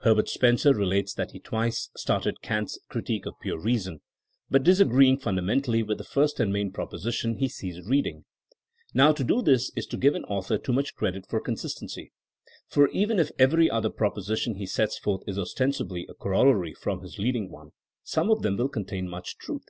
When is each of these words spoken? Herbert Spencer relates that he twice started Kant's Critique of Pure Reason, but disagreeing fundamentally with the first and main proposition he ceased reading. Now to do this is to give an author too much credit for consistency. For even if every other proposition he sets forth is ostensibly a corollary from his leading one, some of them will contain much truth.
Herbert 0.00 0.28
Spencer 0.28 0.74
relates 0.74 1.14
that 1.14 1.30
he 1.30 1.38
twice 1.38 1.88
started 1.96 2.42
Kant's 2.42 2.80
Critique 2.88 3.26
of 3.26 3.38
Pure 3.40 3.60
Reason, 3.60 4.00
but 4.50 4.64
disagreeing 4.64 5.20
fundamentally 5.20 5.84
with 5.84 5.98
the 5.98 6.02
first 6.04 6.40
and 6.40 6.52
main 6.52 6.72
proposition 6.72 7.36
he 7.36 7.46
ceased 7.48 7.88
reading. 7.88 8.24
Now 8.92 9.12
to 9.12 9.22
do 9.22 9.40
this 9.40 9.70
is 9.76 9.86
to 9.86 9.96
give 9.96 10.16
an 10.16 10.24
author 10.24 10.58
too 10.58 10.72
much 10.72 10.96
credit 10.96 11.26
for 11.28 11.40
consistency. 11.40 12.10
For 12.66 12.88
even 12.88 13.20
if 13.20 13.30
every 13.38 13.70
other 13.70 13.88
proposition 13.88 14.56
he 14.56 14.66
sets 14.66 14.98
forth 14.98 15.22
is 15.28 15.38
ostensibly 15.38 16.06
a 16.10 16.14
corollary 16.14 16.74
from 16.74 17.02
his 17.02 17.20
leading 17.20 17.48
one, 17.48 17.70
some 18.02 18.32
of 18.32 18.42
them 18.42 18.56
will 18.56 18.68
contain 18.68 19.08
much 19.08 19.36
truth. 19.38 19.66